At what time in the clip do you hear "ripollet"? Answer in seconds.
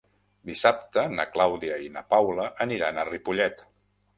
3.11-3.63